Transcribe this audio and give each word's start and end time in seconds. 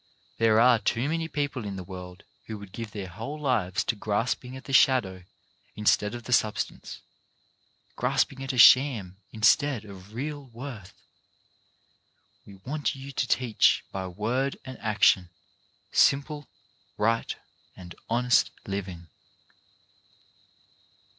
There 0.39 0.59
are 0.59 0.79
too 0.79 1.07
many 1.07 1.27
people 1.27 1.63
in 1.63 1.75
the 1.75 1.83
world 1.83 2.23
who 2.47 2.65
give 2.65 2.89
their 2.89 3.07
whole 3.07 3.39
lives 3.39 3.83
to 3.83 3.95
grasping 3.95 4.57
at 4.57 4.63
the 4.63 4.73
shadow 4.73 5.25
instead 5.75 6.15
of 6.15 6.23
the 6.23 6.33
substance— 6.33 7.01
grasping 7.97 8.41
at 8.43 8.51
a 8.51 8.57
sham 8.57 9.17
instead 9.31 9.85
of 9.85 10.15
real 10.15 10.47
worth. 10.49 10.95
We 12.47 12.55
want 12.55 12.95
you 12.95 13.11
to 13.11 13.27
teach 13.27 13.85
by 13.91 14.07
word 14.07 14.57
and 14.65 14.79
action 14.79 15.29
simple, 15.91 16.47
right 16.97 17.35
and 17.75 17.93
honest 18.09 18.49
living. 18.65 19.07